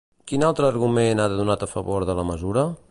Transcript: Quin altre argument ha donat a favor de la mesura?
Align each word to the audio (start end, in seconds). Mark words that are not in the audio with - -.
Quin 0.29 0.45
altre 0.47 0.67
argument 0.69 1.21
ha 1.25 1.29
donat 1.41 1.65
a 1.65 1.71
favor 1.75 2.09
de 2.11 2.19
la 2.21 2.29
mesura? 2.33 2.69